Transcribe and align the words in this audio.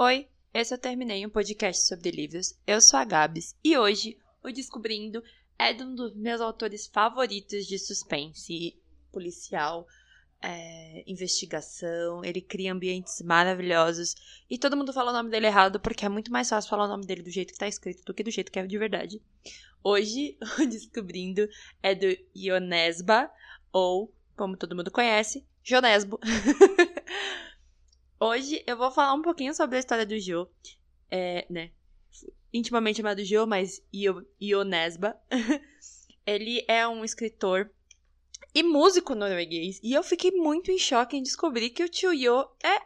Oi, 0.00 0.28
esse 0.54 0.72
eu 0.72 0.78
terminei 0.78 1.26
um 1.26 1.28
podcast 1.28 1.84
sobre 1.84 2.12
livros. 2.12 2.56
Eu 2.64 2.80
sou 2.80 3.00
a 3.00 3.04
Gabs 3.04 3.56
e 3.64 3.76
hoje 3.76 4.16
o 4.44 4.52
Descobrindo 4.52 5.20
é 5.58 5.72
de 5.72 5.82
um 5.82 5.92
dos 5.92 6.14
meus 6.14 6.40
autores 6.40 6.86
favoritos 6.86 7.66
de 7.66 7.80
suspense 7.80 8.80
policial, 9.10 9.88
é, 10.40 11.02
investigação. 11.04 12.24
Ele 12.24 12.40
cria 12.40 12.72
ambientes 12.72 13.20
maravilhosos 13.22 14.14
e 14.48 14.56
todo 14.56 14.76
mundo 14.76 14.92
fala 14.92 15.10
o 15.10 15.14
nome 15.14 15.30
dele 15.30 15.48
errado 15.48 15.80
porque 15.80 16.06
é 16.06 16.08
muito 16.08 16.30
mais 16.30 16.48
fácil 16.48 16.70
falar 16.70 16.84
o 16.84 16.88
nome 16.88 17.04
dele 17.04 17.22
do 17.22 17.30
jeito 17.30 17.52
que 17.52 17.58
tá 17.58 17.66
escrito 17.66 18.04
do 18.04 18.14
que 18.14 18.22
do 18.22 18.30
jeito 18.30 18.52
que 18.52 18.58
é 18.60 18.64
de 18.64 18.78
verdade. 18.78 19.20
Hoje 19.82 20.38
o 20.62 20.64
Descobrindo 20.64 21.48
é 21.82 21.96
do 21.96 22.06
Ionesba, 22.36 23.28
ou 23.72 24.14
como 24.36 24.56
todo 24.56 24.76
mundo 24.76 24.92
conhece, 24.92 25.44
Jonesbo. 25.64 26.20
Hoje 28.20 28.64
eu 28.66 28.76
vou 28.76 28.90
falar 28.90 29.14
um 29.14 29.22
pouquinho 29.22 29.54
sobre 29.54 29.76
a 29.76 29.78
história 29.78 30.04
do 30.04 30.18
Jo, 30.18 30.48
é, 31.08 31.46
né? 31.48 31.70
Intimamente 32.52 32.96
chamado 32.96 33.24
Jo, 33.24 33.46
mas 33.46 33.80
Io, 33.92 34.26
Ionesba. 34.42 35.16
Ele 36.26 36.64
é 36.66 36.86
um 36.88 37.04
escritor 37.04 37.70
e 38.52 38.64
músico 38.64 39.14
norueguês. 39.14 39.78
E 39.84 39.92
eu 39.92 40.02
fiquei 40.02 40.32
muito 40.32 40.72
em 40.72 40.78
choque 40.78 41.16
em 41.16 41.22
descobrir 41.22 41.70
que 41.70 41.84
o 41.84 41.88
tio 41.88 42.12
Yo 42.12 42.44
é 42.60 42.80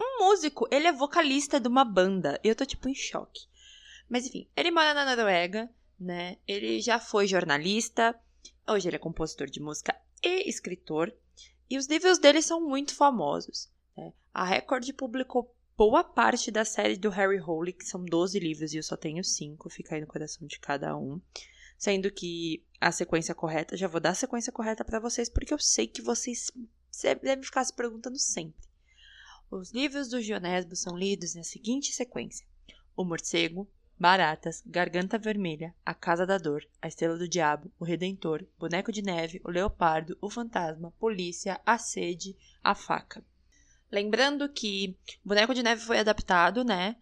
um 0.00 0.24
músico. 0.24 0.66
Ele 0.70 0.86
é 0.86 0.92
vocalista 0.92 1.60
de 1.60 1.68
uma 1.68 1.84
banda. 1.84 2.40
Eu 2.42 2.56
tô, 2.56 2.64
tipo, 2.64 2.88
em 2.88 2.94
choque. 2.94 3.46
Mas 4.08 4.26
enfim, 4.26 4.48
ele 4.56 4.70
mora 4.70 4.94
na 4.94 5.04
Noruega, 5.04 5.68
né? 6.00 6.38
Ele 6.48 6.80
já 6.80 6.98
foi 6.98 7.26
jornalista. 7.26 8.18
Hoje 8.66 8.88
ele 8.88 8.96
é 8.96 9.00
compositor 9.00 9.48
de 9.48 9.60
música 9.60 9.94
e 10.24 10.48
escritor. 10.48 11.12
E 11.68 11.76
os 11.76 11.86
livros 11.86 12.18
dele 12.18 12.40
são 12.40 12.66
muito 12.66 12.94
famosos. 12.94 13.70
Né? 13.96 14.12
A 14.32 14.44
Record 14.44 14.92
publicou 14.92 15.54
boa 15.76 16.02
parte 16.02 16.50
da 16.50 16.64
série 16.64 16.96
do 16.96 17.10
Harry 17.10 17.40
Hole, 17.40 17.72
que 17.72 17.84
são 17.84 18.04
12 18.04 18.38
livros 18.38 18.72
e 18.72 18.78
eu 18.78 18.82
só 18.82 18.96
tenho 18.96 19.22
5, 19.22 19.68
fica 19.70 19.94
aí 19.94 20.00
no 20.00 20.06
coração 20.06 20.46
de 20.46 20.58
cada 20.58 20.96
um. 20.96 21.20
Sendo 21.78 22.10
que 22.10 22.64
a 22.80 22.90
sequência 22.90 23.34
correta, 23.34 23.76
já 23.76 23.86
vou 23.86 24.00
dar 24.00 24.10
a 24.10 24.14
sequência 24.14 24.52
correta 24.52 24.84
para 24.84 25.00
vocês, 25.00 25.28
porque 25.28 25.52
eu 25.52 25.58
sei 25.58 25.86
que 25.86 26.00
vocês 26.00 26.50
devem 27.22 27.44
ficar 27.44 27.64
se 27.64 27.74
perguntando 27.74 28.18
sempre. 28.18 28.66
Os 29.50 29.70
livros 29.72 30.08
do 30.08 30.20
Gionesbo 30.20 30.74
são 30.74 30.96
lidos 30.96 31.34
na 31.34 31.44
seguinte 31.44 31.92
sequência: 31.92 32.46
O 32.96 33.04
Morcego, 33.04 33.68
Baratas, 33.98 34.62
Garganta 34.66 35.18
Vermelha, 35.18 35.74
A 35.84 35.94
Casa 35.94 36.26
da 36.26 36.38
Dor, 36.38 36.66
A 36.80 36.88
Estrela 36.88 37.16
do 37.16 37.28
Diabo, 37.28 37.70
O 37.78 37.84
Redentor, 37.84 38.46
Boneco 38.58 38.90
de 38.90 39.02
Neve, 39.02 39.40
O 39.44 39.50
Leopardo, 39.50 40.16
O 40.20 40.30
Fantasma, 40.30 40.92
Polícia, 40.98 41.60
A 41.64 41.78
Sede, 41.78 42.36
A 42.64 42.74
Faca. 42.74 43.22
Lembrando 43.90 44.48
que 44.48 44.96
Boneco 45.24 45.54
de 45.54 45.62
Neve 45.62 45.82
foi 45.82 45.98
adaptado, 45.98 46.64
né? 46.64 46.96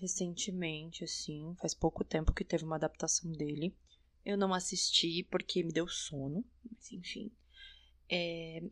Recentemente, 0.00 1.04
assim, 1.04 1.54
faz 1.60 1.72
pouco 1.72 2.04
tempo 2.04 2.32
que 2.32 2.44
teve 2.44 2.64
uma 2.64 2.76
adaptação 2.76 3.30
dele. 3.32 3.74
Eu 4.24 4.36
não 4.36 4.52
assisti 4.52 5.22
porque 5.30 5.62
me 5.62 5.72
deu 5.72 5.86
sono, 5.86 6.44
mas 6.68 6.90
enfim. 6.92 7.30
É... 8.10 8.62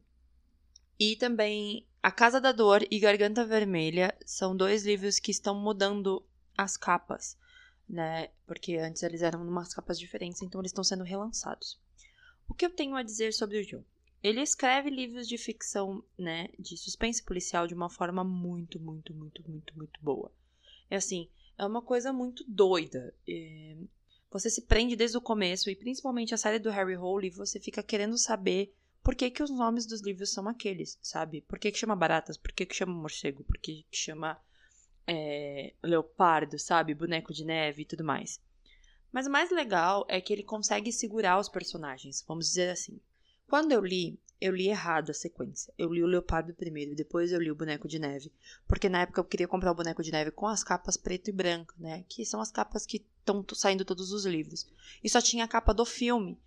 E 0.98 1.16
também 1.16 1.86
A 2.02 2.10
Casa 2.10 2.40
da 2.40 2.52
Dor 2.52 2.86
e 2.90 2.98
Garganta 2.98 3.44
Vermelha 3.44 4.16
são 4.26 4.56
dois 4.56 4.84
livros 4.84 5.18
que 5.18 5.30
estão 5.30 5.54
mudando 5.54 6.24
as 6.56 6.76
capas, 6.76 7.38
né? 7.88 8.28
Porque 8.46 8.76
antes 8.76 9.02
eles 9.02 9.22
eram 9.22 9.42
umas 9.42 9.72
capas 9.72 9.98
diferentes, 9.98 10.42
então 10.42 10.60
eles 10.60 10.70
estão 10.70 10.84
sendo 10.84 11.04
relançados. 11.04 11.80
O 12.48 12.54
que 12.54 12.66
eu 12.66 12.70
tenho 12.70 12.96
a 12.96 13.02
dizer 13.02 13.32
sobre 13.32 13.58
o 13.58 13.64
Joe? 13.64 13.84
Ele 14.24 14.40
escreve 14.40 14.88
livros 14.88 15.28
de 15.28 15.36
ficção, 15.36 16.02
né, 16.16 16.48
de 16.58 16.78
suspense 16.78 17.22
policial 17.22 17.66
de 17.66 17.74
uma 17.74 17.90
forma 17.90 18.24
muito, 18.24 18.80
muito, 18.80 19.12
muito, 19.12 19.46
muito, 19.46 19.76
muito 19.76 20.00
boa. 20.02 20.32
É 20.88 20.96
assim, 20.96 21.28
é 21.58 21.66
uma 21.66 21.82
coisa 21.82 22.10
muito 22.10 22.42
doida. 22.48 23.14
É... 23.28 23.76
Você 24.30 24.48
se 24.48 24.62
prende 24.62 24.96
desde 24.96 25.18
o 25.18 25.20
começo 25.20 25.68
e 25.68 25.76
principalmente 25.76 26.32
a 26.32 26.38
série 26.38 26.58
do 26.58 26.70
Harry 26.70 26.96
Hole, 26.96 27.28
você 27.28 27.60
fica 27.60 27.82
querendo 27.82 28.16
saber 28.16 28.74
por 29.02 29.14
que, 29.14 29.30
que 29.30 29.42
os 29.42 29.50
nomes 29.50 29.84
dos 29.84 30.00
livros 30.00 30.32
são 30.32 30.48
aqueles, 30.48 30.98
sabe? 31.02 31.42
Por 31.42 31.58
que, 31.58 31.70
que 31.70 31.78
chama 31.78 31.94
baratas? 31.94 32.38
Por 32.38 32.50
que, 32.52 32.64
que 32.64 32.74
chama 32.74 32.94
morcego? 32.94 33.44
Por 33.44 33.58
que, 33.58 33.84
que 33.90 33.96
chama 33.96 34.40
é, 35.06 35.74
leopardo, 35.82 36.58
sabe? 36.58 36.94
Boneco 36.94 37.30
de 37.30 37.44
neve 37.44 37.82
e 37.82 37.84
tudo 37.84 38.02
mais. 38.02 38.40
Mas 39.12 39.26
o 39.26 39.30
mais 39.30 39.50
legal 39.50 40.06
é 40.08 40.18
que 40.18 40.32
ele 40.32 40.42
consegue 40.42 40.90
segurar 40.90 41.38
os 41.38 41.50
personagens, 41.50 42.24
vamos 42.26 42.46
dizer 42.46 42.70
assim. 42.70 42.98
Quando 43.48 43.72
eu 43.72 43.84
li, 43.84 44.18
eu 44.40 44.54
li 44.54 44.68
errado 44.68 45.10
a 45.10 45.14
sequência. 45.14 45.72
Eu 45.78 45.92
li 45.92 46.02
o 46.02 46.06
Leopardo 46.06 46.52
primeiro 46.54 46.92
e 46.92 46.94
depois 46.94 47.32
eu 47.32 47.40
li 47.40 47.50
o 47.50 47.54
Boneco 47.54 47.88
de 47.88 47.98
Neve. 47.98 48.32
Porque 48.66 48.88
na 48.88 49.02
época 49.02 49.20
eu 49.20 49.24
queria 49.24 49.48
comprar 49.48 49.70
o 49.70 49.74
Boneco 49.74 50.02
de 50.02 50.12
Neve 50.12 50.30
com 50.30 50.46
as 50.46 50.62
capas 50.62 50.96
preto 50.96 51.28
e 51.28 51.32
branco, 51.32 51.74
né? 51.78 52.04
Que 52.08 52.26
são 52.26 52.40
as 52.40 52.50
capas 52.50 52.84
que 52.84 53.04
estão 53.20 53.44
saindo 53.54 53.84
todos 53.84 54.12
os 54.12 54.26
livros. 54.26 54.66
E 55.02 55.08
só 55.08 55.20
tinha 55.20 55.44
a 55.44 55.48
capa 55.48 55.72
do 55.72 55.84
filme. 55.84 56.38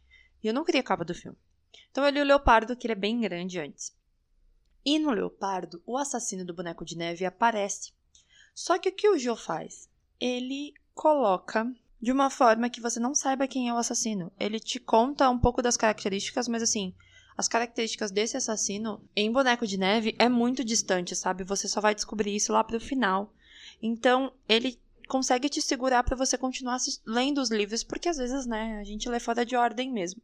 E 0.43 0.47
eu 0.47 0.53
não 0.53 0.63
queria 0.63 0.81
a 0.81 0.83
capa 0.83 1.03
do 1.03 1.15
filme. 1.15 1.37
Então 1.89 2.05
eu 2.05 2.11
li 2.11 2.21
o 2.21 2.25
Leopardo, 2.25 2.75
que 2.75 2.85
ele 2.85 2.93
é 2.93 2.95
bem 2.95 3.21
grande 3.21 3.59
antes. 3.59 3.95
E 4.85 4.99
no 4.99 5.11
Leopardo, 5.11 5.81
o 5.85 5.97
assassino 5.97 6.45
do 6.45 6.53
Boneco 6.53 6.85
de 6.85 6.95
Neve 6.95 7.25
aparece. 7.25 7.91
Só 8.53 8.77
que 8.77 8.89
o 8.89 8.95
que 8.95 9.09
o 9.09 9.17
Joe 9.17 9.37
faz? 9.37 9.89
Ele 10.19 10.73
coloca 10.93 11.71
de 12.01 12.11
uma 12.11 12.29
forma 12.29 12.69
que 12.69 12.81
você 12.81 12.99
não 12.99 13.15
saiba 13.15 13.47
quem 13.47 13.69
é 13.69 13.73
o 13.73 13.77
assassino. 13.77 14.31
Ele 14.39 14.59
te 14.59 14.79
conta 14.79 15.29
um 15.29 15.39
pouco 15.39 15.61
das 15.61 15.77
características, 15.77 16.47
mas 16.47 16.61
assim, 16.61 16.93
as 17.37 17.47
características 17.47 18.11
desse 18.11 18.37
assassino 18.37 19.01
em 19.15 19.31
Boneco 19.31 19.65
de 19.65 19.77
Neve 19.77 20.15
é 20.17 20.27
muito 20.29 20.63
distante, 20.63 21.15
sabe? 21.15 21.43
Você 21.43 21.67
só 21.67 21.81
vai 21.81 21.93
descobrir 21.93 22.35
isso 22.35 22.53
lá 22.53 22.63
pro 22.63 22.79
final. 22.79 23.33
Então, 23.81 24.33
ele 24.47 24.79
consegue 25.07 25.49
te 25.49 25.61
segurar 25.61 26.03
para 26.03 26.17
você 26.17 26.37
continuar 26.37 26.77
lendo 27.05 27.39
os 27.39 27.49
livros, 27.49 27.83
porque 27.83 28.09
às 28.09 28.17
vezes, 28.17 28.45
né, 28.45 28.79
a 28.79 28.83
gente 28.83 29.07
lê 29.07 29.19
fora 29.19 29.45
de 29.45 29.55
ordem 29.55 29.91
mesmo. 29.91 30.21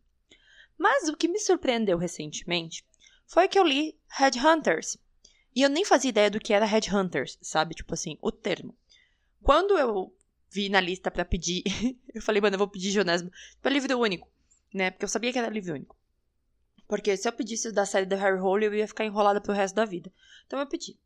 Mas 0.78 1.08
o 1.08 1.16
que 1.16 1.28
me 1.28 1.40
surpreendeu 1.40 1.98
recentemente 1.98 2.84
foi 3.26 3.48
que 3.48 3.58
eu 3.58 3.64
li 3.64 3.98
Headhunters. 4.10 4.98
E 5.56 5.62
eu 5.62 5.70
nem 5.70 5.86
fazia 5.86 6.10
ideia 6.10 6.32
do 6.32 6.40
que 6.40 6.52
era 6.52 6.66
Headhunters, 6.66 7.38
sabe? 7.42 7.76
Tipo 7.76 7.94
assim, 7.94 8.18
o 8.22 8.32
termo. 8.32 8.76
Quando 9.42 9.78
eu 9.78 10.14
vi 10.54 10.70
na 10.70 10.80
lista 10.80 11.10
para 11.10 11.26
pedir. 11.26 11.64
eu 12.14 12.22
falei, 12.22 12.42
mano, 12.42 12.56
eu 12.56 12.60
vou 12.60 12.68
pedir 12.68 12.92
Jonésimo 12.92 13.32
para 13.62 13.74
livro 13.74 13.98
único, 14.00 14.32
né? 14.74 14.92
Porque 14.92 15.06
eu 15.06 15.10
sabia 15.10 15.34
que 15.34 15.40
era 15.40 15.50
livro 15.50 15.74
único. 15.74 15.98
Porque 16.88 17.18
se 17.18 17.28
eu 17.28 17.34
pedisse 17.34 17.72
da 17.72 17.86
série 17.86 18.06
da 18.06 18.16
Harry 18.16 18.40
Hole, 18.40 18.66
eu 18.66 18.74
ia 18.76 18.88
ficar 18.88 19.06
enrolada 19.06 19.42
pro 19.42 19.54
resto 19.54 19.74
da 19.74 19.86
vida. 19.86 20.12
Então 20.46 20.60
eu 20.60 20.68
pedi. 20.68 20.98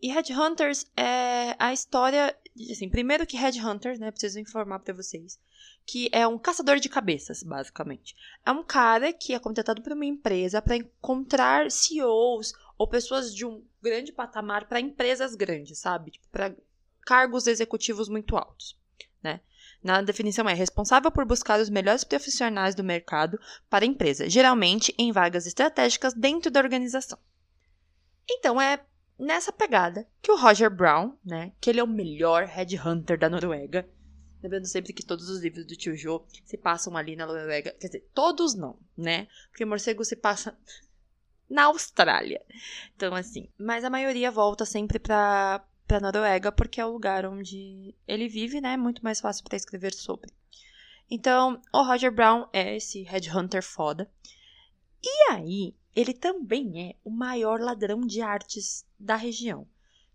E 0.00 0.08
Headhunters 0.08 0.84
é 0.96 1.54
a 1.58 1.72
história. 1.72 2.36
Assim, 2.70 2.88
primeiro 2.88 3.24
que 3.24 3.36
Headhunters, 3.36 4.00
né? 4.00 4.10
Preciso 4.10 4.40
informar 4.40 4.80
para 4.80 4.92
vocês. 4.92 5.38
Que 5.86 6.08
é 6.10 6.26
um 6.26 6.38
caçador 6.38 6.80
de 6.80 6.88
cabeças, 6.88 7.44
basicamente. 7.44 8.16
É 8.44 8.50
um 8.50 8.64
cara 8.64 9.12
que 9.12 9.32
é 9.32 9.38
contratado 9.38 9.80
por 9.80 9.92
uma 9.92 10.04
empresa 10.04 10.60
para 10.60 10.76
encontrar 10.76 11.70
CEOs 11.70 12.52
ou 12.76 12.88
pessoas 12.88 13.32
de 13.32 13.46
um 13.46 13.64
grande 13.80 14.12
patamar 14.12 14.66
para 14.66 14.80
empresas 14.80 15.36
grandes, 15.36 15.78
sabe? 15.78 16.10
Tipo, 16.10 16.26
pra 16.30 16.52
cargos 17.04 17.46
executivos 17.46 18.08
muito 18.08 18.36
altos. 18.36 18.76
Né? 19.22 19.40
Na 19.82 20.00
definição 20.00 20.48
é 20.48 20.54
responsável 20.54 21.10
por 21.10 21.24
buscar 21.24 21.60
os 21.60 21.68
melhores 21.68 22.04
profissionais 22.04 22.74
do 22.74 22.84
mercado 22.84 23.38
para 23.68 23.84
a 23.84 23.88
empresa, 23.88 24.28
geralmente 24.28 24.94
em 24.96 25.12
vagas 25.12 25.46
estratégicas 25.46 26.14
dentro 26.14 26.50
da 26.50 26.60
organização. 26.60 27.18
Então 28.30 28.60
é 28.60 28.80
nessa 29.18 29.52
pegada 29.52 30.06
que 30.20 30.30
o 30.30 30.36
Roger 30.36 30.70
Brown, 30.70 31.16
né, 31.24 31.52
que 31.60 31.70
ele 31.70 31.80
é 31.80 31.84
o 31.84 31.88
melhor 31.88 32.44
headhunter 32.44 33.18
da 33.18 33.28
Noruega, 33.28 33.88
lembrando 34.42 34.66
sempre 34.66 34.92
que 34.92 35.04
todos 35.04 35.28
os 35.28 35.40
livros 35.40 35.66
do 35.66 35.76
Tio 35.76 35.96
Joe 35.96 36.20
se 36.44 36.56
passam 36.56 36.96
ali 36.96 37.14
na 37.14 37.26
Noruega, 37.26 37.72
quer 37.78 37.86
dizer, 37.86 38.10
todos 38.12 38.54
não, 38.54 38.78
né? 38.96 39.28
Porque 39.50 39.64
morcego 39.64 40.04
se 40.04 40.16
passa 40.16 40.56
na 41.48 41.64
Austrália. 41.64 42.44
Então 42.96 43.14
assim, 43.14 43.48
mas 43.58 43.84
a 43.84 43.90
maioria 43.90 44.30
volta 44.30 44.64
sempre 44.64 44.98
para 44.98 45.64
para 45.92 46.00
Noruega 46.00 46.50
porque 46.50 46.80
é 46.80 46.86
o 46.86 46.92
lugar 46.92 47.26
onde 47.26 47.94
ele 48.08 48.26
vive, 48.26 48.62
né? 48.62 48.78
Muito 48.78 49.04
mais 49.04 49.20
fácil 49.20 49.44
para 49.44 49.58
escrever 49.58 49.92
sobre. 49.92 50.32
Então, 51.10 51.60
o 51.70 51.82
Roger 51.82 52.10
Brown 52.10 52.46
é 52.50 52.76
esse 52.76 53.02
headhunter 53.02 53.62
foda. 53.62 54.10
E 55.04 55.30
aí, 55.30 55.74
ele 55.94 56.14
também 56.14 56.88
é 56.88 56.96
o 57.04 57.10
maior 57.10 57.60
ladrão 57.60 58.00
de 58.00 58.22
artes 58.22 58.86
da 58.98 59.16
região. 59.16 59.66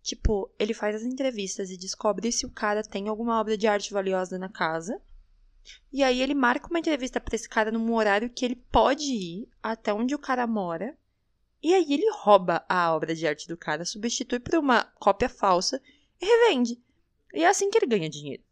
Tipo, 0.01 0.51
ele 0.57 0.73
faz 0.73 0.95
as 0.95 1.03
entrevistas 1.03 1.69
e 1.69 1.77
descobre 1.77 2.31
se 2.31 2.47
o 2.47 2.51
cara 2.51 2.81
tem 2.81 3.07
alguma 3.07 3.39
obra 3.39 3.55
de 3.55 3.67
arte 3.67 3.93
valiosa 3.93 4.39
na 4.39 4.49
casa. 4.49 4.99
E 5.93 6.03
aí 6.03 6.23
ele 6.23 6.33
marca 6.33 6.69
uma 6.69 6.79
entrevista 6.79 7.19
para 7.19 7.35
esse 7.35 7.47
cara 7.47 7.71
num 7.71 7.93
horário 7.93 8.31
que 8.31 8.43
ele 8.43 8.55
pode 8.55 9.13
ir 9.13 9.49
até 9.61 9.93
onde 9.93 10.15
o 10.15 10.19
cara 10.19 10.47
mora 10.47 10.97
e 11.61 11.73
aí 11.73 11.93
ele 11.93 12.09
rouba 12.11 12.63
a 12.69 12.93
obra 12.93 13.15
de 13.15 13.27
arte 13.27 13.47
do 13.47 13.57
cara, 13.57 13.85
substitui 13.85 14.39
por 14.39 14.55
uma 14.55 14.83
cópia 14.99 15.29
falsa 15.29 15.81
e 16.21 16.25
revende. 16.25 16.79
E 17.33 17.43
é 17.43 17.47
assim 17.47 17.69
que 17.69 17.77
ele 17.77 17.87
ganha 17.87 18.09
dinheiro. 18.09 18.43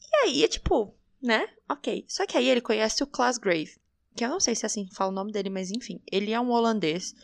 E 0.00 0.16
aí 0.24 0.44
é 0.44 0.48
tipo, 0.48 0.94
né? 1.20 1.48
Ok. 1.68 2.04
Só 2.08 2.26
que 2.26 2.36
aí 2.36 2.48
ele 2.48 2.60
conhece 2.60 3.02
o 3.02 3.06
Klaas 3.06 3.38
Grave, 3.38 3.76
que 4.14 4.24
eu 4.24 4.28
não 4.28 4.40
sei 4.40 4.54
se 4.54 4.64
é 4.64 4.66
assim 4.66 4.88
fala 4.92 5.10
o 5.10 5.14
nome 5.14 5.32
dele, 5.32 5.50
mas 5.50 5.70
enfim, 5.70 6.00
ele 6.10 6.32
é 6.32 6.40
um 6.40 6.50
holandês 6.50 7.14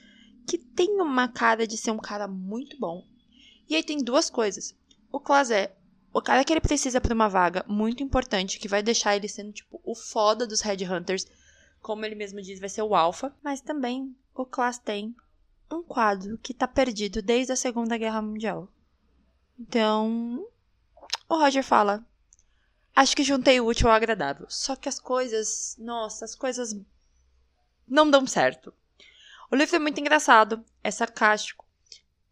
que 0.47 0.59
tem 0.59 1.01
uma 1.01 1.29
cara 1.29 1.67
de 1.67 1.77
ser 1.77 1.91
um 1.91 1.99
cara 1.99 2.27
muito 2.27 2.79
bom. 2.79 3.07
E 3.69 3.77
aí 3.77 3.83
tem 3.83 3.99
duas 3.99 4.31
coisas. 4.31 4.75
O 5.13 5.21
Klaus 5.21 5.51
é 5.51 5.75
o 6.13 6.23
cara 6.23 6.43
que 6.43 6.53
ele 6.53 6.61
precisa 6.61 7.01
para 7.01 7.15
uma 7.15 7.29
vaga 7.29 7.65
muito 7.69 8.03
importante, 8.03 8.59
que 8.59 8.67
vai 8.67 8.83
deixar 8.83 9.15
ele 9.15 9.29
sendo, 9.29 9.53
tipo, 9.53 9.81
o 9.85 9.95
foda 9.95 10.47
dos 10.47 10.63
Headhunters. 10.63 11.27
Como 11.83 12.05
ele 12.05 12.15
mesmo 12.15 12.41
diz, 12.41 12.59
vai 12.59 12.69
ser 12.69 12.83
o 12.83 12.95
alfa. 12.95 13.35
Mas 13.43 13.61
também 13.61 14.17
o 14.43 14.47
Klaus 14.47 14.79
tem 14.79 15.15
um 15.71 15.83
quadro 15.83 16.39
que 16.39 16.55
tá 16.55 16.67
perdido 16.69 17.21
desde 17.21 17.53
a 17.53 17.57
Segunda 17.57 17.99
Guerra 17.99 18.23
Mundial. 18.23 18.69
Então, 19.59 20.47
o 21.29 21.37
Roger 21.37 21.65
fala: 21.65 22.07
Acho 22.95 23.17
que 23.17 23.25
juntei 23.25 23.61
o 23.61 23.67
útil 23.67 23.89
ao 23.89 23.95
agradável. 23.95 24.47
Só 24.49 24.77
que 24.77 24.89
as 24.89 25.01
coisas, 25.01 25.77
nossa, 25.79 26.25
as 26.25 26.35
coisas 26.35 26.75
não 27.87 28.11
dão 28.11 28.27
certo. 28.27 28.73
O 29.51 29.57
livro 29.57 29.77
é 29.77 29.79
muito 29.79 30.01
engraçado, 30.01 30.65
é 30.85 30.91
sarcástico. 30.91 31.67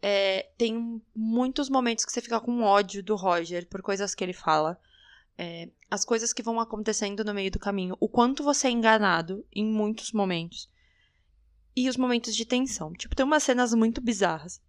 É, 0.01 0.49
tem 0.57 1.01
muitos 1.15 1.69
momentos 1.69 2.05
que 2.05 2.11
você 2.11 2.21
fica 2.21 2.39
com 2.39 2.61
ódio 2.61 3.03
do 3.03 3.15
Roger 3.15 3.67
por 3.67 3.81
coisas 3.81 4.15
que 4.15 4.23
ele 4.23 4.33
fala. 4.33 4.79
É, 5.37 5.69
as 5.89 6.05
coisas 6.05 6.31
que 6.31 6.43
vão 6.43 6.59
acontecendo 6.59 7.23
no 7.23 7.33
meio 7.33 7.51
do 7.51 7.59
caminho. 7.59 7.97
O 7.99 8.07
quanto 8.07 8.43
você 8.43 8.67
é 8.67 8.71
enganado 8.71 9.45
em 9.51 9.65
muitos 9.65 10.11
momentos. 10.11 10.69
E 11.77 11.87
os 11.87 11.95
momentos 11.95 12.35
de 12.35 12.43
tensão. 12.43 12.91
Tipo, 12.91 13.15
tem 13.15 13.23
umas 13.23 13.43
cenas 13.43 13.71
muito 13.71 14.01
bizarras. 14.01 14.59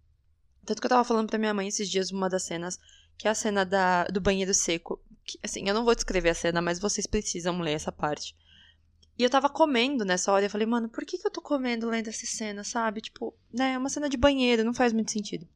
Tanto 0.63 0.79
que 0.79 0.85
eu 0.85 0.89
tava 0.89 1.03
falando 1.03 1.27
pra 1.27 1.39
minha 1.39 1.55
mãe 1.55 1.67
esses 1.67 1.89
dias 1.89 2.11
uma 2.11 2.29
das 2.29 2.43
cenas, 2.43 2.79
que 3.17 3.27
é 3.27 3.31
a 3.31 3.33
cena 3.33 3.65
da, 3.65 4.03
do 4.03 4.21
banheiro 4.21 4.53
seco. 4.53 5.01
Que, 5.25 5.39
assim, 5.41 5.67
eu 5.67 5.73
não 5.73 5.83
vou 5.83 5.95
descrever 5.95 6.29
a 6.29 6.35
cena, 6.35 6.61
mas 6.61 6.77
vocês 6.79 7.07
precisam 7.07 7.59
ler 7.61 7.71
essa 7.71 7.91
parte. 7.91 8.37
E 9.17 9.23
eu 9.23 9.29
tava 9.29 9.49
comendo 9.49 10.05
nessa 10.05 10.31
hora 10.31 10.43
e 10.43 10.45
eu 10.45 10.51
falei, 10.51 10.67
mano, 10.67 10.87
por 10.87 11.03
que, 11.03 11.17
que 11.17 11.25
eu 11.25 11.31
tô 11.31 11.41
comendo 11.41 11.89
lendo 11.89 12.09
essa 12.09 12.27
cena, 12.27 12.63
sabe? 12.63 13.01
Tipo, 13.01 13.35
né, 13.51 13.73
é 13.73 13.77
uma 13.79 13.89
cena 13.89 14.07
de 14.07 14.15
banheiro, 14.15 14.63
não 14.63 14.73
faz 14.75 14.93
muito 14.93 15.11
sentido. 15.11 15.47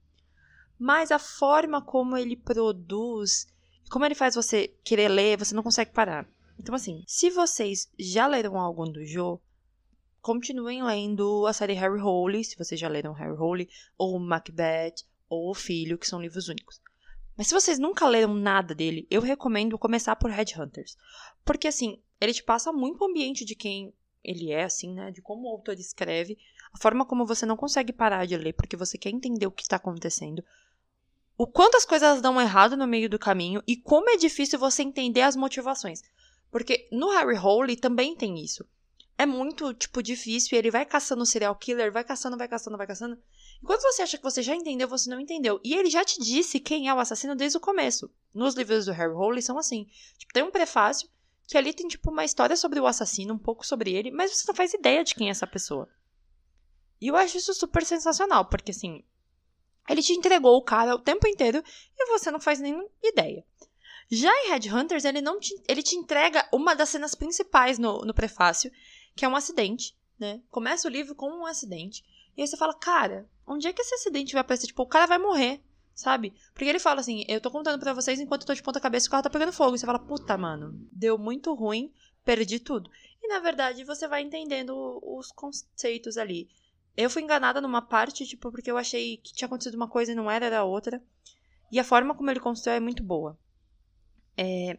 Mas 0.80 1.12
a 1.12 1.20
forma 1.20 1.84
como 1.84 2.18
ele 2.18 2.36
produz, 2.36 3.48
como 3.92 4.06
ele 4.06 4.16
faz 4.16 4.34
você 4.34 4.70
querer 4.84 5.08
ler, 5.08 5.38
você 5.38 5.54
não 5.54 5.62
consegue 5.62 5.92
parar. 5.92 6.28
Então, 6.58 6.74
assim, 6.74 7.04
se 7.06 7.30
vocês 7.30 7.92
já 8.00 8.26
leram 8.26 8.58
algum 8.58 8.92
do 8.92 9.06
Joe, 9.06 9.38
continuem 10.24 10.82
lendo 10.82 11.46
a 11.46 11.52
série 11.52 11.74
Harry 11.74 12.02
Hole, 12.02 12.46
se 12.46 12.58
vocês 12.58 12.80
já 12.80 12.88
leram 12.88 13.12
Harry 13.12 13.38
Hole, 13.38 13.70
ou 13.98 14.18
Macbeth, 14.18 15.04
ou 15.30 15.52
O 15.52 15.54
Filho, 15.54 15.98
que 15.98 16.08
são 16.08 16.22
livros 16.22 16.48
únicos. 16.48 16.82
Mas 17.38 17.48
se 17.48 17.54
vocês 17.54 17.78
nunca 17.78 18.08
leram 18.08 18.34
nada 18.34 18.74
dele, 18.74 19.06
eu 19.12 19.22
recomendo 19.22 19.78
começar 19.78 20.16
por 20.16 20.32
Headhunters. 20.32 20.96
Porque, 21.44 21.68
assim, 21.68 22.02
ele 22.22 22.34
te 22.34 22.42
passa 22.42 22.72
muito 22.72 23.02
o 23.02 23.06
ambiente 23.06 23.44
de 23.44 23.54
quem 23.54 23.94
ele 24.24 24.50
é, 24.50 24.64
assim, 24.64 24.94
né? 24.94 25.12
De 25.12 25.22
como 25.22 25.46
o 25.46 25.52
autor 25.52 25.78
escreve, 25.78 26.38
a 26.72 26.78
forma 26.78 27.06
como 27.06 27.26
você 27.26 27.46
não 27.46 27.58
consegue 27.58 27.92
parar 27.92 28.26
de 28.26 28.38
ler 28.38 28.54
porque 28.54 28.78
você 28.78 28.98
quer 28.98 29.10
entender 29.10 29.46
o 29.46 29.52
que 29.52 29.64
está 29.64 29.76
acontecendo, 29.76 30.42
o 31.38 31.46
quanto 31.46 31.76
as 31.76 31.84
coisas 31.84 32.22
dão 32.22 32.40
errado 32.40 32.78
no 32.78 32.88
meio 32.88 33.10
do 33.10 33.20
caminho 33.20 33.62
e 33.68 33.76
como 33.76 34.10
é 34.10 34.16
difícil 34.16 34.58
você 34.58 34.84
entender 34.84 35.22
as 35.22 35.36
motivações. 35.36 36.02
Porque 36.50 36.88
no 36.92 37.10
Harry 37.10 37.38
Hole 37.38 37.76
também 37.76 38.16
tem 38.16 38.42
isso. 38.42 38.64
É 39.24 39.26
muito, 39.26 39.74
tipo, 39.74 40.04
difícil 40.04 40.50
e 40.52 40.58
ele 40.58 40.70
vai 40.70 40.86
caçando 40.86 41.24
o 41.24 41.26
serial 41.26 41.56
killer, 41.56 41.94
vai 41.94 42.04
caçando, 42.04 42.38
vai 42.38 42.46
caçando, 42.46 42.76
vai 42.76 42.86
caçando. 42.86 43.18
Enquanto 43.64 43.82
você 43.84 44.02
acha 44.02 44.18
que 44.18 44.24
você 44.24 44.44
já 44.44 44.54
entendeu, 44.54 44.86
você 44.86 45.10
não 45.10 45.18
entendeu. 45.18 45.62
E 45.64 45.74
ele 45.74 45.90
já 45.90 46.04
te 46.04 46.22
disse 46.22 46.60
quem 46.60 46.90
é 46.90 46.94
o 46.94 47.00
assassino 47.00 47.34
desde 47.34 47.58
o 47.58 47.62
começo. 47.62 48.14
Nos 48.34 48.54
livros 48.54 48.86
do 48.86 48.92
Harry 48.92 49.14
Hole 49.14 49.42
são 49.42 49.58
assim. 49.58 49.88
Tipo, 50.18 50.34
tem 50.34 50.44
um 50.44 50.52
prefácio 50.52 51.08
que 51.48 51.58
ali 51.58 51.72
tem, 51.72 51.88
tipo, 51.88 52.12
uma 52.12 52.26
história 52.26 52.58
sobre 52.58 52.82
o 52.82 52.86
assassino, 52.86 53.34
um 53.34 53.38
pouco 53.38 53.66
sobre 53.66 53.94
ele, 53.94 54.12
mas 54.12 54.36
você 54.36 54.44
não 54.46 54.56
faz 54.56 54.74
ideia 54.74 55.06
de 55.06 55.16
quem 55.16 55.30
é 55.30 55.32
essa 55.32 55.48
pessoa. 55.48 55.88
E 57.00 57.08
eu 57.08 57.16
acho 57.16 57.38
isso 57.38 57.54
super 57.54 57.86
sensacional, 57.86 58.44
porque, 58.50 58.72
assim, 58.72 59.06
ele 59.88 60.02
te 60.02 60.12
entregou 60.12 60.58
o 60.58 60.62
cara 60.62 60.96
o 60.96 61.00
tempo 61.00 61.26
inteiro 61.30 61.64
e 61.98 62.06
você 62.08 62.30
não 62.30 62.42
faz 62.42 62.60
nem 62.60 62.90
ideia. 63.02 63.46
Já 64.12 64.30
em 64.44 64.50
Headhunters, 64.50 65.06
ele 65.06 65.22
não 65.22 65.40
te, 65.40 65.56
ele 65.66 65.82
te 65.82 65.96
entrega 65.96 66.46
uma 66.52 66.76
das 66.76 66.90
cenas 66.90 67.16
principais 67.16 67.80
no, 67.80 68.02
no 68.02 68.14
prefácio, 68.14 68.70
que 69.16 69.26
é 69.26 69.28
um 69.28 69.36
acidente, 69.36 69.96
né? 70.20 70.42
Começa 70.50 70.88
o 70.88 70.92
livro 70.92 71.16
com 71.16 71.30
um 71.30 71.46
acidente. 71.46 72.04
E 72.36 72.42
aí 72.42 72.48
você 72.48 72.58
fala, 72.58 72.74
cara, 72.74 73.30
onde 73.46 73.68
é 73.68 73.74
que 73.74 73.82
esse 73.82 73.96
acidente 73.96 74.34
vai 74.34 74.42
aparecer? 74.42 74.68
Tipo, 74.68 74.84
o 74.84 74.88
cara 74.88 75.06
vai 75.06 75.18
morrer 75.18 75.62
sabe? 75.94 76.34
Porque 76.54 76.66
ele 76.66 76.80
fala 76.80 77.02
assim: 77.02 77.24
eu 77.28 77.40
tô 77.40 77.52
contando 77.52 77.80
para 77.80 77.94
vocês 77.94 78.20
enquanto 78.20 78.42
eu 78.42 78.48
tô 78.48 78.54
de 78.54 78.64
ponta 78.64 78.80
cabeça 78.80 79.08
o 79.08 79.12
carro 79.12 79.24
tá 79.24 79.30
pegando 79.30 79.54
fogo. 79.54 79.76
E 79.76 79.80
você 79.80 79.86
fala: 79.86 80.00
puta, 80.00 80.38
mano, 80.38 80.74
deu 80.92 81.18
muito 81.18 81.54
ruim, 81.54 81.92
perdi 82.24 82.60
tudo. 82.60 82.90
E 83.22 83.28
na 83.28 83.40
verdade 83.40 83.84
você 83.84 84.08
vai 84.08 84.22
entendendo 84.22 85.00
os 85.02 85.32
conceitos 85.32 86.18
ali. 86.18 86.50
Eu 86.96 87.10
fui 87.10 87.22
enganada 87.24 87.60
numa 87.60 87.82
parte, 87.82 88.26
tipo, 88.26 88.52
porque 88.52 88.70
eu 88.70 88.78
achei 88.78 89.18
que 89.18 89.34
tinha 89.34 89.48
acontecido 89.48 89.76
uma 89.76 89.88
coisa 89.88 90.12
e 90.12 90.16
não 90.16 90.30
era, 90.30 90.46
era 90.46 90.64
outra. 90.64 91.02
E 91.72 91.80
a 91.80 91.84
forma 91.84 92.14
como 92.14 92.30
ele 92.30 92.40
constrói 92.40 92.76
é 92.76 92.80
muito 92.80 93.02
boa. 93.02 93.38
É... 94.38 94.78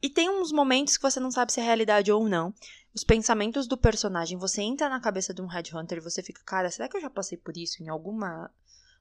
E 0.00 0.10
tem 0.10 0.28
uns 0.28 0.52
momentos 0.52 0.96
que 0.96 1.02
você 1.02 1.18
não 1.18 1.30
sabe 1.30 1.52
se 1.52 1.60
é 1.60 1.62
realidade 1.62 2.12
ou 2.12 2.28
não. 2.28 2.52
Os 2.98 3.04
pensamentos 3.04 3.68
do 3.68 3.78
personagem, 3.78 4.36
você 4.36 4.60
entra 4.60 4.88
na 4.88 4.98
cabeça 4.98 5.32
de 5.32 5.40
um 5.40 5.46
headhunter 5.46 5.98
e 5.98 6.00
você 6.00 6.20
fica, 6.20 6.42
cara, 6.44 6.68
será 6.68 6.88
que 6.88 6.96
eu 6.96 7.00
já 7.00 7.08
passei 7.08 7.38
por 7.38 7.56
isso 7.56 7.80
em 7.80 7.88
alguma 7.88 8.50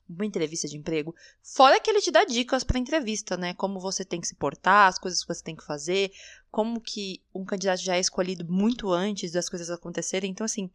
uma 0.07 0.23
entrevista 0.23 0.67
de 0.67 0.77
emprego. 0.77 1.15
Fora 1.41 1.79
que 1.79 1.89
ele 1.89 1.99
te 1.99 2.11
dá 2.11 2.23
dicas 2.23 2.63
para 2.63 2.77
entrevista, 2.77 3.35
né? 3.35 3.55
Como 3.55 3.79
você 3.79 4.05
tem 4.05 4.21
que 4.21 4.27
se 4.27 4.35
portar, 4.35 4.87
as 4.87 4.99
coisas 4.99 5.23
que 5.23 5.33
você 5.33 5.43
tem 5.43 5.55
que 5.55 5.65
fazer, 5.65 6.11
como 6.51 6.79
que 6.79 7.23
um 7.33 7.43
candidato 7.43 7.79
já 7.79 7.95
é 7.95 7.99
escolhido 7.99 8.45
muito 8.47 8.91
antes 8.91 9.31
das 9.31 9.49
coisas 9.49 9.71
acontecerem. 9.71 10.29
Então, 10.29 10.45
assim, 10.45 10.69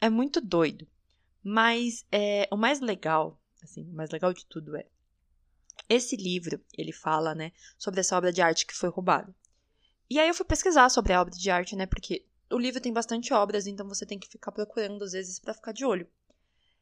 é 0.00 0.10
muito 0.10 0.40
doido. 0.40 0.84
Mas 1.44 2.04
é, 2.10 2.48
o 2.50 2.56
mais 2.56 2.80
legal, 2.80 3.40
assim, 3.62 3.84
o 3.84 3.94
mais 3.94 4.10
legal 4.10 4.34
de 4.34 4.44
tudo 4.46 4.76
é 4.76 4.84
esse 5.88 6.16
livro, 6.16 6.60
ele 6.76 6.92
fala, 6.92 7.36
né, 7.36 7.52
sobre 7.78 8.00
essa 8.00 8.18
obra 8.18 8.32
de 8.32 8.42
arte 8.42 8.66
que 8.66 8.74
foi 8.74 8.88
roubada. 8.88 9.32
E 10.10 10.18
aí 10.18 10.26
eu 10.26 10.34
fui 10.34 10.44
pesquisar 10.44 10.88
sobre 10.88 11.12
a 11.12 11.20
obra 11.20 11.32
de 11.32 11.50
arte, 11.50 11.76
né, 11.76 11.86
porque 11.86 12.26
o 12.50 12.58
livro 12.58 12.80
tem 12.80 12.92
bastante 12.92 13.32
obras, 13.32 13.66
então 13.66 13.88
você 13.88 14.06
tem 14.06 14.18
que 14.18 14.28
ficar 14.28 14.52
procurando 14.52 15.02
às 15.04 15.12
vezes 15.12 15.38
para 15.38 15.54
ficar 15.54 15.72
de 15.72 15.84
olho. 15.84 16.08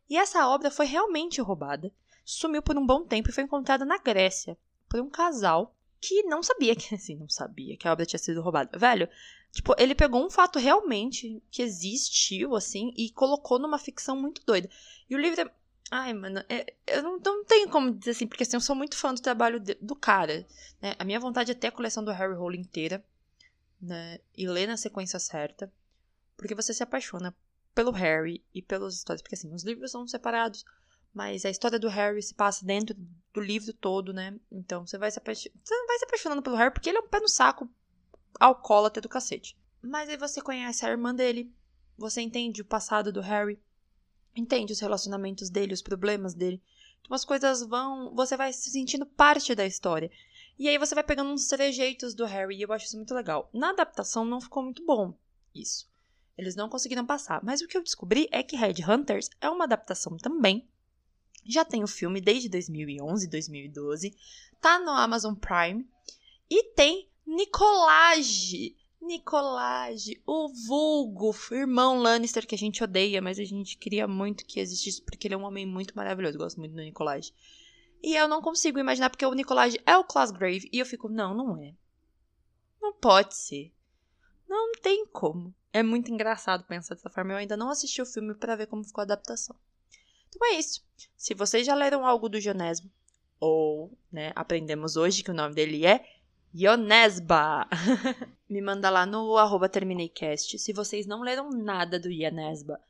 E 0.09 0.17
essa 0.17 0.47
obra 0.49 0.71
foi 0.71 0.87
realmente 0.87 1.41
roubada, 1.41 1.93
sumiu 2.25 2.63
por 2.63 2.77
um 2.77 2.87
bom 2.87 3.05
tempo 3.05 3.29
e 3.29 3.33
foi 3.33 3.45
encontrada 3.45 3.85
na 3.85 3.99
Grécia 3.99 4.57
por 4.89 5.01
um 5.01 5.11
casal 5.11 5.75
que 6.01 6.23
não 6.25 6.43
sabia 6.43 6.77
que 6.77 6.95
assim, 6.95 7.17
não 7.17 7.29
sabia 7.29 7.77
que 7.77 7.89
a 7.89 7.93
obra 7.93 8.07
tinha 8.07 8.19
sido 8.19 8.41
roubada. 8.41 8.79
Velho, 8.79 9.09
tipo, 9.53 9.75
ele 9.79 9.95
pegou 9.95 10.25
um 10.25 10.31
fato 10.31 10.59
realmente 10.59 11.43
que 11.51 11.63
existiu 11.63 12.55
assim 12.55 12.93
e 12.97 13.11
colocou 13.11 13.59
numa 13.59 13.79
ficção 13.79 14.17
muito 14.17 14.43
doida. 14.45 14.71
E 15.09 15.15
o 15.15 15.19
livro 15.19 15.41
é 15.41 15.51
Ai, 15.91 16.13
mano, 16.13 16.45
é, 16.49 16.75
eu 16.87 17.03
não, 17.03 17.19
não, 17.25 17.45
tenho 17.45 17.69
como 17.69 17.93
dizer 17.93 18.11
assim, 18.11 18.27
porque 18.27 18.43
assim, 18.43 18.57
eu 18.57 18.61
sou 18.61 18.75
muito 18.75 18.97
fã 18.97 19.15
do 19.15 19.23
trabalho 19.23 19.61
de, 19.61 19.75
do 19.75 19.95
cara. 19.95 20.45
Né? 20.83 20.97
A 20.99 21.05
minha 21.05 21.21
vontade 21.21 21.53
é 21.53 21.55
ter 21.55 21.69
a 21.69 21.73
coleção 21.73 22.05
do 22.05 22.11
Harry 22.11 22.35
Hole 22.35 22.59
inteira, 22.59 23.05
né? 23.81 24.19
E 24.37 24.49
ler 24.49 24.67
na 24.67 24.77
sequência 24.77 25.19
certa. 25.19 25.73
Porque 26.37 26.55
você 26.55 26.75
se 26.75 26.83
apaixona 26.83 27.35
pelo 27.75 27.91
Harry 27.91 28.45
e 28.55 28.63
pelas 28.63 28.95
histórias. 28.95 29.23
Porque 29.23 29.35
assim, 29.35 29.53
os 29.53 29.65
livros 29.65 29.91
são 29.91 30.07
separados, 30.07 30.65
mas 31.13 31.45
a 31.45 31.51
história 31.51 31.79
do 31.79 31.89
Harry 31.89 32.23
se 32.23 32.35
passa 32.35 32.65
dentro 32.65 32.97
do 33.33 33.41
livro 33.41 33.73
todo, 33.73 34.13
né? 34.13 34.39
Então 34.51 34.87
você 34.87 34.99
vai 34.99 35.11
se, 35.11 35.19
apaix... 35.19 35.49
você 35.63 35.87
vai 35.87 35.99
se 35.99 36.05
apaixonando 36.05 36.43
pelo 36.43 36.57
Harry 36.57 36.73
porque 36.73 36.89
ele 36.89 36.99
é 36.99 37.01
um 37.01 37.09
pé 37.09 37.21
no 37.21 37.29
saco 37.29 37.69
alcoólatra 38.39 39.01
do 39.01 39.09
cacete. 39.09 39.57
Mas 39.83 40.09
aí 40.09 40.17
você 40.17 40.41
conhece 40.41 40.85
a 40.85 40.91
irmã 40.91 41.15
dele, 41.15 41.53
você 41.97 42.21
entende 42.21 42.61
o 42.61 42.65
passado 42.65 43.13
do 43.13 43.21
Harry, 43.21 43.59
entende 44.35 44.73
os 44.73 44.81
relacionamentos 44.81 45.49
dele, 45.49 45.73
os 45.73 45.83
problemas 45.83 46.35
dele. 46.35 46.63
Então 47.01 47.15
as 47.15 47.25
coisas 47.25 47.63
vão. 47.63 48.15
Você 48.15 48.37
vai 48.37 48.53
se 48.53 48.71
sentindo 48.71 49.07
parte 49.07 49.55
da 49.55 49.65
história. 49.65 50.11
E 50.59 50.69
aí 50.69 50.79
você 50.79 50.95
vai 50.95 51.05
pegando 51.05 51.31
uns 51.31 51.47
trejeitos 51.49 52.15
do 52.15 52.25
Harry, 52.25 52.57
e 52.57 52.63
eu 52.63 52.73
acho 52.73 52.87
isso 52.87 52.97
muito 52.97 53.15
legal. 53.15 53.51
Na 53.53 53.71
adaptação 53.71 54.25
não 54.25 54.41
ficou 54.41 54.63
muito 54.63 54.85
bom 54.85 55.15
isso. 55.55 55.89
Eles 56.37 56.55
não 56.55 56.69
conseguiram 56.69 57.07
passar. 57.07 57.43
Mas 57.43 57.61
o 57.61 57.69
que 57.69 57.77
eu 57.77 57.83
descobri 57.83 58.29
é 58.31 58.43
que 58.43 58.57
Red 58.57 58.75
Hunters 58.87 59.31
é 59.41 59.49
uma 59.49 59.65
adaptação 59.65 60.17
também. 60.17 60.69
Já 61.45 61.65
tem 61.65 61.83
o 61.83 61.89
filme 61.89 62.21
desde 62.21 62.49
2011, 62.49 63.29
2012. 63.29 64.15
Tá 64.61 64.79
no 64.79 64.91
Amazon 64.91 65.35
Prime. 65.35 65.89
E 66.51 66.63
tem 66.75 67.09
Nicolage. 67.27 68.77
Nicolage, 69.01 70.21
o 70.27 70.49
vulgo 70.49 71.35
irmão 71.53 71.99
Lannister 71.99 72.47
que 72.47 72.55
a 72.57 72.59
gente 72.59 72.83
odeia, 72.83 73.23
mas 73.23 73.39
a 73.39 73.45
gente 73.45 73.77
queria 73.77 74.09
muito 74.09 74.45
que 74.45 74.59
existisse 74.59 75.01
porque 75.03 75.29
ele 75.29 75.35
é 75.35 75.37
um 75.37 75.45
homem 75.45 75.65
muito 75.65 75.95
maravilhoso. 75.95 76.39
Gosto 76.39 76.59
muito 76.59 76.75
do 76.75 76.83
Nicolage. 76.83 77.33
E 78.03 78.15
eu 78.15 78.29
não 78.29 78.43
consigo 78.43 78.79
imaginar 78.79 79.11
porque 79.11 79.27
o 79.27 79.35
Nicolage 79.35 79.81
é 79.85 79.97
o 79.97 80.05
Classgrave 80.05 80.69
e 80.73 80.79
eu 80.79 80.87
fico, 80.87 81.09
não, 81.09 81.35
não 81.35 81.63
é. 81.63 81.75
Não 82.81 82.93
pode 82.93 83.37
ser. 83.37 83.73
Não 84.49 84.73
tem 84.81 85.07
como. 85.07 85.55
É 85.73 85.83
muito 85.83 86.11
engraçado 86.11 86.65
pensar 86.65 86.95
dessa 86.95 87.11
forma. 87.11 87.33
Eu 87.33 87.39
ainda 87.39 87.57
não 87.57 87.71
assisti 87.71 88.01
o 88.01 88.07
filme 88.07 88.35
para 88.35 88.57
ver 88.57 88.67
como 88.67 88.85
ficou 88.85 89.03
a 89.03 89.05
adaptação. 89.05 89.57
Então 90.29 90.47
é 90.49 90.59
isso. 90.59 90.85
Se 91.17 91.35
vocês 91.35 91.67
já 91.67 91.75
leram 91.75 92.07
algo 92.07 92.29
do 92.29 92.41
Jonesbo, 92.41 92.91
ou 93.41 93.91
né, 94.11 94.33
aprendemos 94.35 94.97
hoje 94.97 95.23
que 95.23 95.31
o 95.31 95.35
nome 95.35 95.55
dele 95.55 95.85
é 95.85 96.05
Ionesba, 96.55 97.69
me 98.49 98.63
manda 98.63 98.89
lá 98.89 99.05
no 99.05 99.37
arroba 99.37 99.69
termineicast. 99.69 100.59
Se 100.59 100.73
vocês 100.73 101.07
não 101.07 101.21
leram 101.21 101.51
nada 101.51 101.99
do 101.99 102.11
Ionesba, 102.11 102.81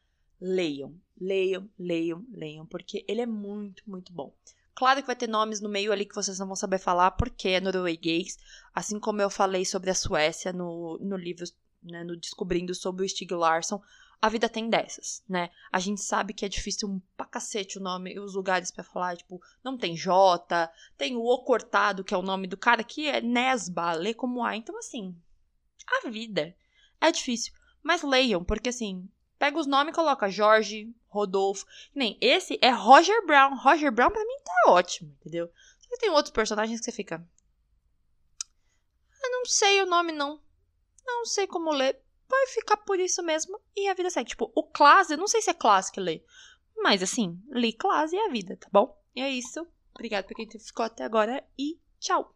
leiam, 0.40 0.94
leiam, 1.20 1.68
leiam, 1.78 2.24
leiam, 2.30 2.66
porque 2.66 3.04
ele 3.08 3.22
é 3.22 3.26
muito, 3.26 3.82
muito 3.86 4.12
bom. 4.12 4.32
Claro 4.76 5.00
que 5.00 5.06
vai 5.06 5.16
ter 5.16 5.26
nomes 5.26 5.58
no 5.62 5.70
meio 5.70 5.90
ali 5.90 6.04
que 6.04 6.14
vocês 6.14 6.38
não 6.38 6.46
vão 6.46 6.54
saber 6.54 6.78
falar, 6.78 7.12
porque 7.12 7.48
é 7.48 7.60
norueguês. 7.60 8.36
Assim 8.74 9.00
como 9.00 9.22
eu 9.22 9.30
falei 9.30 9.64
sobre 9.64 9.88
a 9.88 9.94
Suécia 9.94 10.52
no, 10.52 10.98
no 11.00 11.16
livro, 11.16 11.46
né, 11.82 12.04
no 12.04 12.14
Descobrindo 12.14 12.74
sobre 12.74 13.02
o 13.02 13.08
Stig 13.08 13.32
Larsson. 13.32 13.82
A 14.20 14.28
vida 14.28 14.50
tem 14.50 14.68
dessas, 14.68 15.22
né? 15.26 15.48
A 15.72 15.78
gente 15.78 16.02
sabe 16.02 16.34
que 16.34 16.44
é 16.44 16.48
difícil 16.48 16.88
um 16.88 17.00
pra 17.16 17.24
cacete 17.24 17.78
o 17.78 17.82
nome 17.82 18.12
e 18.12 18.20
os 18.20 18.34
lugares 18.34 18.70
para 18.70 18.84
falar, 18.84 19.16
tipo, 19.16 19.40
não 19.64 19.78
tem 19.78 19.96
J, 19.96 20.70
tem 20.96 21.16
o 21.16 21.22
O 21.22 21.42
cortado, 21.42 22.04
que 22.04 22.12
é 22.12 22.16
o 22.18 22.22
nome 22.22 22.46
do 22.46 22.56
cara, 22.56 22.84
que 22.84 23.08
é 23.08 23.22
Nesba, 23.22 23.92
lê 23.92 24.12
como 24.12 24.44
A. 24.44 24.56
Então, 24.56 24.76
assim, 24.78 25.16
a 26.04 26.10
vida 26.10 26.54
é 27.00 27.10
difícil. 27.10 27.54
Mas 27.82 28.02
leiam, 28.02 28.44
porque 28.44 28.68
assim, 28.68 29.08
pega 29.38 29.58
os 29.58 29.66
nomes 29.66 29.92
e 29.92 29.94
coloca 29.94 30.30
Jorge, 30.30 30.94
Rodolfo. 31.08 31.66
Nem 31.94 32.16
esse 32.20 32.58
é 32.62 32.70
Roger 32.70 33.24
Brown. 33.26 33.56
Roger 33.56 33.92
Brown 33.92 34.10
pra 34.10 34.24
mim 34.24 34.38
tá 34.44 34.72
ótimo, 34.72 35.14
entendeu? 35.20 35.50
Você 35.80 35.96
tem 35.98 36.10
outros 36.10 36.32
personagens 36.32 36.78
que 36.80 36.84
você 36.84 36.92
fica. 36.92 37.26
Eu 39.22 39.30
não 39.30 39.44
sei 39.46 39.82
o 39.82 39.86
nome, 39.86 40.12
não. 40.12 40.40
Não 41.04 41.24
sei 41.24 41.46
como 41.46 41.70
ler. 41.70 42.00
Vai 42.28 42.46
ficar 42.48 42.76
por 42.78 42.98
isso 42.98 43.22
mesmo. 43.22 43.60
E 43.74 43.88
a 43.88 43.94
vida 43.94 44.10
segue. 44.10 44.30
Tipo, 44.30 44.50
o 44.54 44.62
Classe, 44.62 45.12
eu 45.12 45.18
não 45.18 45.28
sei 45.28 45.40
se 45.40 45.50
é 45.50 45.54
Classe 45.54 45.92
que 45.92 46.00
lê. 46.00 46.22
Mas 46.76 47.02
assim, 47.02 47.40
li 47.50 47.72
Classe 47.72 48.14
e 48.14 48.18
a 48.18 48.28
vida, 48.28 48.56
tá 48.56 48.68
bom? 48.72 49.00
E 49.14 49.20
é 49.20 49.30
isso. 49.30 49.66
Obrigada 49.94 50.26
por 50.26 50.34
quem 50.34 50.48
ficou 50.50 50.84
até 50.84 51.04
agora 51.04 51.42
e 51.58 51.80
tchau! 51.98 52.35